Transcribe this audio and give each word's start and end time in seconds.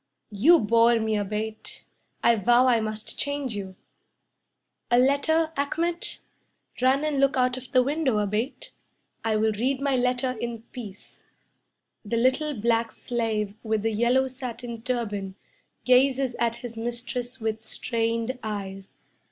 "You 0.31 0.57
bore 0.57 0.99
me, 0.99 1.15
Abate, 1.15 1.85
I 2.23 2.35
vow 2.35 2.65
I 2.65 2.79
must 2.81 3.19
change 3.19 3.55
you! 3.55 3.75
A 4.89 4.97
letter, 4.97 5.53
Achmet? 5.55 6.17
Run 6.81 7.03
and 7.03 7.19
look 7.19 7.37
out 7.37 7.55
of 7.55 7.71
the 7.71 7.83
window, 7.83 8.17
Abate. 8.17 8.71
I 9.23 9.35
will 9.35 9.51
read 9.51 9.79
my 9.79 9.95
letter 9.95 10.31
in 10.31 10.63
peace." 10.71 11.21
The 12.03 12.17
little 12.17 12.59
black 12.59 12.91
slave 12.91 13.53
with 13.61 13.83
the 13.83 13.93
yellow 13.93 14.25
satin 14.27 14.81
turban 14.81 15.35
Gazes 15.85 16.35
at 16.39 16.55
his 16.65 16.75
mistress 16.75 17.39
with 17.39 17.63
strained 17.63 18.39
eyes. 18.41 18.95